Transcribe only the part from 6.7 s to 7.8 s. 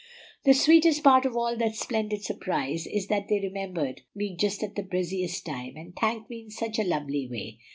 a lovely way.